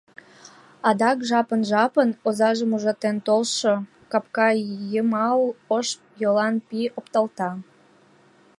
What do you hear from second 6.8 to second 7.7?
опталта.